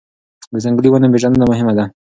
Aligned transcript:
د 0.53 0.55
ځنګلي 0.63 0.89
ونو 0.89 1.11
پېژندنه 1.13 1.45
مهمه 1.51 1.73
ده. 1.77 1.85